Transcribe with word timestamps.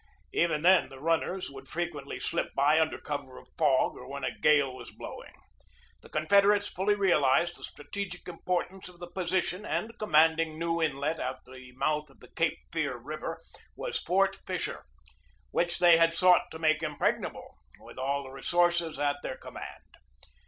Even 0.33 0.63
then 0.63 0.89
the 0.89 0.99
runners 0.99 1.51
would 1.51 1.67
frequently 1.67 2.19
slip 2.19 2.55
by 2.55 2.79
under 2.81 2.97
cover 2.97 3.37
of 3.37 3.49
fog 3.55 3.95
or 3.95 4.07
when 4.09 4.23
a 4.23 4.35
gale 4.39 4.73
was 4.75 4.89
blow 4.91 5.21
ing. 5.23 5.35
The 6.01 6.09
Confederates 6.09 6.67
fully 6.67 6.95
realized 6.95 7.55
the 7.55 7.63
strategic 7.63 8.27
importance 8.27 8.89
of 8.89 8.97
the 8.99 9.05
position, 9.11 9.63
and 9.63 9.95
commanding 9.99 10.57
New 10.57 10.81
Inlet, 10.81 11.19
at 11.19 11.45
the 11.45 11.71
mouth 11.73 12.09
of 12.09 12.19
the 12.19 12.29
Cape 12.31 12.57
Fear 12.71 12.97
River, 12.97 13.41
was 13.75 13.99
Fort 14.01 14.35
Fisher, 14.47 14.85
which 15.51 15.77
they 15.77 15.97
had 15.97 16.15
sought 16.15 16.49
to 16.49 16.57
make 16.57 16.81
impregnable 16.81 17.59
with 17.79 17.99
all 17.99 18.23
the 18.23 18.31
resources 18.31 18.97
at 18.97 19.17
their 19.21 19.37
command. 19.37 19.83